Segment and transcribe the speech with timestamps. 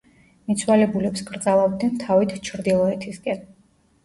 [0.51, 3.47] მიცვალებულებს კრძალავდნენ თავით ჩრდილოეთისკენ.